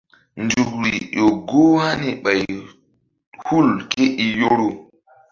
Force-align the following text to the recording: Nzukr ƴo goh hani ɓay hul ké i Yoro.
Nzukr 0.43 0.83
ƴo 1.17 1.27
goh 1.49 1.75
hani 1.83 2.09
ɓay 2.23 2.41
hul 3.45 3.67
ké 3.91 4.03
i 4.23 4.25
Yoro. 4.39 4.69